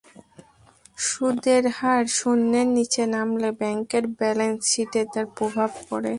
সুদের 1.07 1.63
হার 1.77 2.03
শূন্যের 2.17 2.67
নিচে 2.77 3.03
নামলে 3.15 3.49
ব্যাংকের 3.59 4.05
ব্যালান্স 4.19 4.61
শিটে 4.71 5.01
তার 5.13 5.25
প্রভাব 5.37 5.69
পড়ে। 5.89 6.09